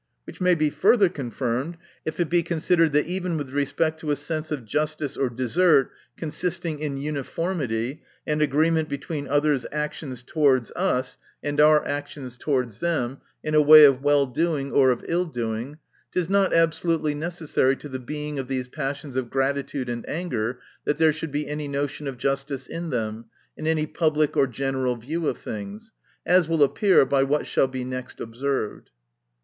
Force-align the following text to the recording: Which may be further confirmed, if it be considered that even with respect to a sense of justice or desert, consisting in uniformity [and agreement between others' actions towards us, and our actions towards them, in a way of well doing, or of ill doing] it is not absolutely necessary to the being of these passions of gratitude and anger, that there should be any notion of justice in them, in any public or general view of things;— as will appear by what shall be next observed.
Which 0.23 0.41
may 0.41 0.55
be 0.55 0.71
further 0.71 1.09
confirmed, 1.09 1.77
if 2.05 2.19
it 2.19 2.27
be 2.27 2.41
considered 2.41 2.91
that 2.93 3.05
even 3.05 3.37
with 3.37 3.51
respect 3.51 3.99
to 3.99 4.09
a 4.09 4.15
sense 4.15 4.49
of 4.49 4.65
justice 4.65 5.15
or 5.15 5.29
desert, 5.29 5.91
consisting 6.17 6.79
in 6.79 6.97
uniformity 6.97 8.01
[and 8.25 8.41
agreement 8.41 8.89
between 8.89 9.27
others' 9.27 9.67
actions 9.71 10.23
towards 10.23 10.71
us, 10.71 11.19
and 11.43 11.61
our 11.61 11.87
actions 11.87 12.35
towards 12.39 12.79
them, 12.79 13.19
in 13.43 13.53
a 13.53 13.61
way 13.61 13.83
of 13.85 14.01
well 14.01 14.25
doing, 14.25 14.71
or 14.71 14.89
of 14.89 15.05
ill 15.07 15.25
doing] 15.25 15.77
it 16.15 16.19
is 16.19 16.27
not 16.31 16.51
absolutely 16.51 17.13
necessary 17.13 17.75
to 17.75 17.87
the 17.87 17.99
being 17.99 18.39
of 18.39 18.47
these 18.47 18.67
passions 18.67 19.15
of 19.15 19.29
gratitude 19.29 19.87
and 19.87 20.09
anger, 20.09 20.59
that 20.83 20.97
there 20.97 21.13
should 21.13 21.31
be 21.31 21.47
any 21.47 21.67
notion 21.67 22.07
of 22.07 22.17
justice 22.17 22.65
in 22.65 22.89
them, 22.89 23.25
in 23.55 23.67
any 23.67 23.85
public 23.85 24.35
or 24.35 24.47
general 24.47 24.95
view 24.95 25.27
of 25.27 25.37
things;— 25.37 25.91
as 26.35 26.47
will 26.49 26.63
appear 26.63 27.05
by 27.05 27.21
what 27.21 27.45
shall 27.45 27.67
be 27.67 27.83
next 27.83 28.19
observed. 28.19 28.89